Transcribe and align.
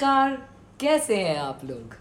नमस्कार, 0.00 0.36
कैसे 0.80 1.16
हैं 1.16 1.36
आप 1.38 1.60
लोग? 1.64 1.94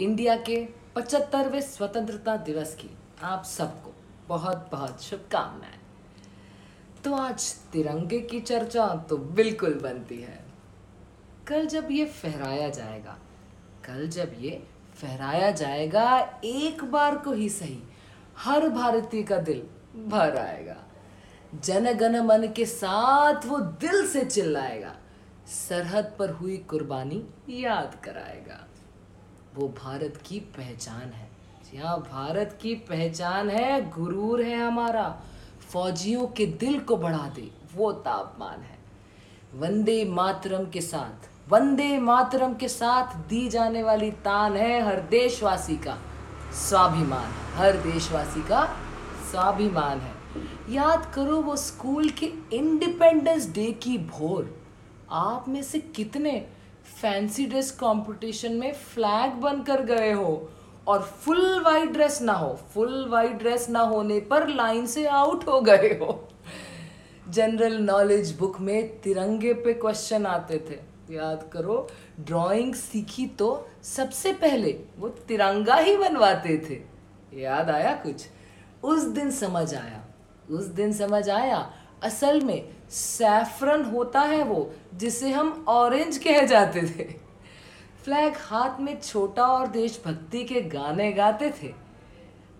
इंडिया 0.00 0.36
के 0.36 0.56
पचहत्तरवें 0.94 1.60
स्वतंत्रता 1.60 2.36
दिवस 2.36 2.74
की 2.74 2.90
आप 3.22 3.44
सबको 3.44 3.92
बहुत 4.28 4.68
बहुत 4.72 5.02
शुभकामनाएँ। 5.02 5.78
तो 7.04 7.14
आज 7.14 7.54
तिरंगे 7.72 8.20
की 8.20 8.40
चर्चा 8.40 8.86
तो 9.10 9.16
बिल्कुल 9.16 9.74
बनती 9.74 10.20
है। 10.22 10.44
कल 11.46 11.66
जब 11.66 11.88
ये 11.90 12.04
फहराया 12.04 12.68
जाएगा, 12.68 13.16
कल 13.84 14.08
जब 14.08 14.36
ये 14.38 14.62
फहराया 14.96 15.50
जाएगा, 15.50 16.18
एक 16.44 16.84
बार 16.84 17.18
को 17.18 17.32
ही 17.32 17.48
सही, 17.48 17.82
हर 18.38 18.68
भारतीय 18.68 19.22
का 19.22 19.36
दिल 19.36 19.62
भर 20.06 20.36
आएगा। 20.36 20.76
जन 21.64 21.92
गण 21.92 22.20
मन 22.20 22.48
के 22.56 22.66
साथ 22.66 23.46
वो 23.46 23.58
दिल 23.58 24.06
से 24.06 24.24
चिल्लाएगा। 24.24 24.96
सरहद 25.46 26.12
पर 26.18 26.30
हुई 26.30 26.56
कुर्बानी 26.56 27.22
याद 27.48 27.94
कराएगा। 28.04 28.66
वो 29.54 29.68
भारत 29.68 30.22
की 30.26 30.40
पहचान 30.40 31.10
है। 31.10 31.28
जी 31.64 31.78
हाँ 31.78 31.98
भारत 31.98 32.58
की 32.62 32.74
पहचान 32.74 33.50
है, 33.50 33.90
गुरूर 33.90 34.42
है 34.42 34.66
हमारा। 34.66 35.22
फौजियों 35.72 36.26
के 36.26 36.46
दिल 36.46 36.80
को 36.80 36.96
बढ़ा 36.96 37.28
दे, 37.28 37.50
वो 37.74 37.92
तापमान 37.92 38.60
है। 38.60 38.78
वंदे 39.54 40.04
मातरम 40.04 40.66
के 40.70 40.80
साथ, 40.80 41.28
वंदे 41.48 41.98
मातरम 41.98 42.54
के 42.54 42.68
साथ 42.68 43.16
दी 43.28 43.48
जाने 43.48 43.82
वाली 43.82 44.10
तान 44.10 44.56
है 44.56 44.82
हर 44.86 45.00
देशवासी 45.00 45.76
का 45.76 45.98
स्वाभिमान। 46.68 47.32
हर 47.54 47.72
देशवासी 47.72 48.42
का 48.42 48.64
स्वाभिमान 49.30 50.00
है। 50.00 50.14
याद 50.74 51.12
करो 51.14 51.40
वो 51.40 51.56
स्कूल 51.56 52.08
के 52.08 52.32
इंडिपेंडेंस 52.52 53.50
डे 53.50 53.72
की 53.72 53.98
भोर 53.98 54.65
आप 55.10 55.48
में 55.48 55.62
से 55.62 55.78
कितने 55.78 56.38
फैंसी 57.00 57.46
ड्रेस 57.46 57.70
कंपटीशन 57.70 58.52
में 58.52 58.72
फ्लैग 58.72 59.32
बनकर 59.32 59.82
गए 59.82 60.12
हो? 60.12 60.48
और 60.88 61.02
फुल 61.02 61.62
वाइट 61.64 61.90
ड्रेस 61.90 62.20
ना 62.22 62.32
हो 62.32 62.52
फुल 62.74 63.08
वाइट 63.08 63.32
ड्रेस 63.32 63.68
ना 63.70 63.80
होने 63.80 64.18
पर 64.20 64.48
लाइन 64.48 64.86
से 64.86 65.06
आउट 65.06 65.46
हो 65.48 65.60
गए 65.60 65.88
हो? 66.02 66.28
जनरल 67.28 67.76
नॉलेज 67.76 68.36
बुक 68.38 68.60
में 68.60 69.00
तिरंगे 69.00 69.52
पे 69.54 69.72
क्वेश्चन 69.74 70.26
आते 70.26 70.58
थे। 70.70 70.78
याद 71.14 71.48
करो 71.52 71.86
ड्राइंग 72.20 72.74
सीखी 72.74 73.26
तो 73.26 73.68
सबसे 73.84 74.32
पहले 74.32 74.78
वो 74.98 75.08
तिरंगा 75.08 75.74
ही 75.74 75.96
बनवाते 75.96 76.58
थे। 76.70 76.80
याद 77.42 77.70
आया 77.70 77.94
कुछ? 77.94 78.26
उस 78.84 79.04
दिन 79.04 79.30
समझ 79.30 79.74
आया, 79.74 80.04
उस 80.50 80.64
दिन 80.64 80.92
समझ 80.92 81.28
आया, 81.30 81.70
असल 82.02 82.40
में 82.40 82.75
सैफरन 82.90 83.84
होता 83.84 84.20
है 84.20 84.42
वो, 84.44 84.72
जिसे 84.94 85.30
हम 85.30 85.64
ऑरेंज 85.68 86.18
कह 86.18 86.46
जाते 86.46 86.82
थे। 86.82 87.04
फ्लैग 88.04 88.34
हाथ 88.36 88.80
में 88.80 89.00
छोटा 89.00 89.46
और 89.46 89.66
देशभक्ति 89.66 90.44
के 90.44 90.60
गाने 90.60 91.12
गाते 91.12 91.50
थे। 91.62 91.72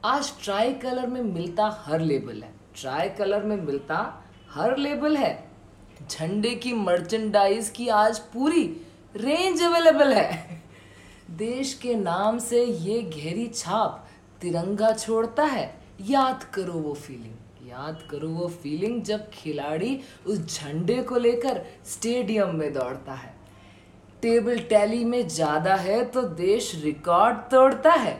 आज 0.05 0.33
ट्राई 0.44 0.72
कलर 0.72 1.06
में 1.06 1.22
मिलता 1.22 1.84
हर 1.86 2.00
लेबल 2.00 2.42
है। 2.42 2.52
ट्राई 2.80 3.08
कलर 3.08 3.42
में 3.42 3.56
मिलता 3.56 4.24
हर 4.50 4.77
लेबल 4.77 5.16
है। 5.16 5.48
झंडे 6.10 6.55
की 6.55 6.72
मर्चेंडाइज 6.72 7.70
की 7.70 7.88
आज 7.88 8.18
पूरी 8.18 8.64
रेंज 9.16 9.62
अवेलेबल 9.62 10.12
है। 10.12 10.62
देश 11.30 11.74
के 11.74 11.94
नाम 11.94 12.38
से 12.38 12.64
ये 12.64 13.00
गहरी 13.02 13.46
छाप 13.46 14.06
तिरंगा 14.40 14.92
छोड़ता 14.92 15.44
है। 15.44 15.74
याद 16.00 16.44
करो 16.44 16.72
वो 16.72 16.94
फीलिंग 16.94 17.34
याद 17.67 18.03
करो 18.11 18.28
वो 18.28 18.48
फीलिंग 18.62 19.03
जब 19.03 19.28
खिलाड़ी 19.31 19.98
उस 20.27 20.39
झंडे 20.55 21.03
को 21.03 21.17
लेकर 21.17 21.61
स्टेडियम 21.86 22.55
में 22.56 22.73
दौड़ता 22.73 23.12
है। 23.14 23.34
टेबल 24.23 24.58
टैली 24.69 25.05
में 25.05 25.27
ज़्यादा 25.28 25.75
है 25.77 26.05
तो 26.05 26.23
देश 26.23 26.70
रिकॉर्ड 26.84 27.36
तोड़ता 27.50 27.92
है। 27.92 28.14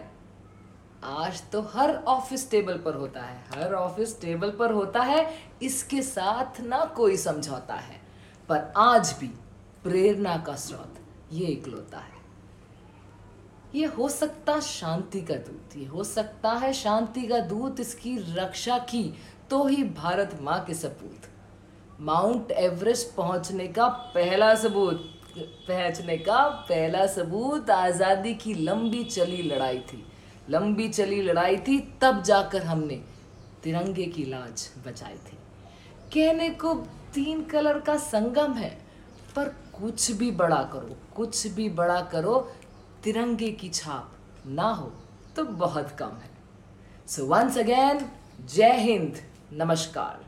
आज 1.05 1.43
तो 1.53 1.61
हर 1.75 1.95
ऑफ़िस 2.09 2.51
टेबल 2.51 2.79
पर 2.79 2.95
होता 2.95 3.23
है। 3.23 3.45
हर 3.55 3.75
ऑफ़िस 3.75 4.21
टेबल 4.21 4.51
पर 4.51 4.73
होता 4.73 5.03
है, 5.03 5.27
इसके 5.63 6.03
साथ 6.03 6.61
ना 6.63 6.85
कोई 6.97 7.17
समझौता 7.19 7.75
है। 7.75 8.01
पर 8.49 8.73
आज 8.79 9.15
भी 9.21 9.27
प्रेरणा 9.85 10.37
का 10.39 10.55
स्रोत 10.57 11.01
ये 11.33 11.47
इकलौता 11.47 11.99
है। 11.99 12.16
ये 13.75 13.87
हो 13.87 14.09
सकता 14.09 14.59
शांति 14.61 15.21
का 15.21 15.35
दूत, 15.37 15.77
ये 15.77 15.85
हो 15.87 16.05
सकता 16.05 16.51
है 16.53 16.73
शांति 16.73 17.23
का 17.23 17.39
दूत 17.41 17.81
इसकी 17.81 18.17
रक्षा 18.35 18.79
की 18.91 19.03
तो 19.51 19.67
ही 19.67 19.83
भारत 19.85 20.39
माँ 20.43 20.59
के 20.65 20.75
सपूत। 20.75 21.29
माउंट 22.01 22.51
एवरेस्ट 22.51 23.15
पहुँचने 23.17 23.67
का 23.69 23.87
पहला 24.15 24.55
सबूत, 24.55 25.05
पहुँचने 25.39 26.17
का 26.19 26.49
पहला 26.69 27.07
सबूत 27.07 27.71
आज़ादी 27.71 28.35
की 28.35 28.55
लंबी 28.55 29.05
चली 29.05 29.43
लड़ाई 29.43 29.79
थी। 29.83 30.05
लंबी 30.51 30.89
चली 30.89 31.21
लड़ाई 31.23 31.57
थी, 31.59 31.79
तब 32.03 32.23
जाकर 32.23 32.63
हमने 32.63 33.01
तिरंगे 33.63 34.05
की 34.07 34.25
लाज 34.25 34.69
बचाई 34.87 35.15
थी। 35.17 35.37
कहने 36.13 36.49
को 36.51 36.75
तीन 37.15 37.43
कलर 37.45 37.79
का 37.81 37.97
संगम 37.99 38.53
है, 38.53 38.71
पर 39.37 39.55
कुछ 39.75 40.11
भी 40.13 40.31
बड़ा 40.33 40.63
करो, 40.73 40.97
कुछ 41.17 41.47
भी 41.47 41.69
बड़ा 41.71 42.01
करो 42.13 42.39
तिरंगे 43.07 43.51
की 43.53 43.69
छाप 43.69 44.47
ना 44.47 44.69
हो 44.69 44.91
तो 45.37 45.45
बहुत 45.45 45.91
कम 45.91 46.17
है। 46.23 46.31
सो 47.09 47.27
वंस 47.27 47.59
अगेन 47.59 48.05
जय 48.55 48.73
हिंद, 48.81 49.21
नमस्कार। 49.53 50.26